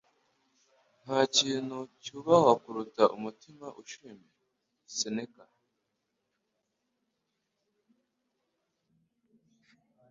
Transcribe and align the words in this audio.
Nta 1.03 1.19
kintu 1.35 1.77
cyubahwa 2.03 2.53
kuruta 2.63 3.03
umutima 3.15 3.67
ushimira.”- 3.81 4.35
Seneka 4.95 5.43